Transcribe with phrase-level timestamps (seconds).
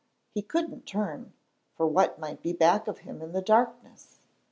[0.33, 1.31] He couldn't turn,
[1.75, 4.17] for what might be back of him in the darkness?